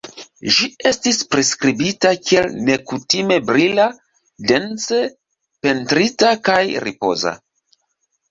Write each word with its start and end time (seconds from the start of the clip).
Ĝi 0.53 0.67
estis 0.91 1.17
priskribita 1.33 2.13
kiel 2.29 2.47
"nekutime 2.69 3.37
brila, 3.49 3.85
dense 4.53 5.01
pentrita, 5.67 6.31
kaj 6.49 6.59
ripoza". 6.89 7.35